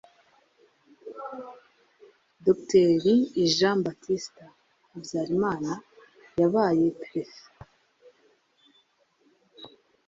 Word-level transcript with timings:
dr 2.45 2.87
jean 3.55 3.77
baptiste 3.85 4.43
habyarimana 4.91 5.71
yabaye 6.39 6.85
perefe 6.99 7.43